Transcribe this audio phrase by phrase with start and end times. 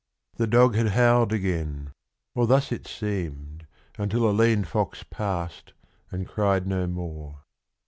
[0.37, 1.91] The dog had howled again
[2.33, 3.67] or thus it seemed
[3.99, 5.73] Until a lean fox passed
[6.11, 7.43] and cried no more.